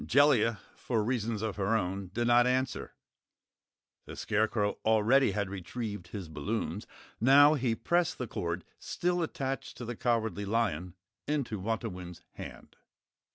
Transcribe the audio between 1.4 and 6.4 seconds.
of her own, did not answer. The Scarecrow already had retrieved his